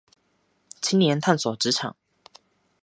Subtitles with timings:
[0.81, 1.95] 青年探索职场